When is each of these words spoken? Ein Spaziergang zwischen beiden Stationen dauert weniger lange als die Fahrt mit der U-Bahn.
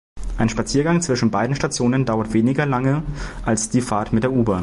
Ein 0.39 0.49
Spaziergang 0.49 0.99
zwischen 1.03 1.29
beiden 1.29 1.55
Stationen 1.55 2.05
dauert 2.05 2.33
weniger 2.33 2.65
lange 2.65 3.03
als 3.45 3.69
die 3.69 3.81
Fahrt 3.81 4.11
mit 4.13 4.23
der 4.23 4.31
U-Bahn. 4.31 4.59